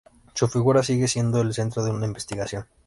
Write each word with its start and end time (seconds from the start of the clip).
Su 0.33 0.47
figura 0.47 0.81
sigue 0.81 1.07
siendo 1.07 1.41
el 1.41 1.53
centro 1.53 1.83
de 1.83 1.91
una 1.91 2.07
investigación. 2.07 2.65